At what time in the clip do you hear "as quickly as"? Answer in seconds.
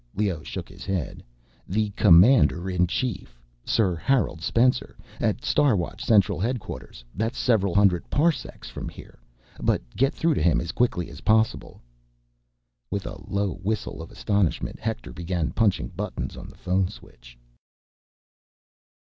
10.59-11.21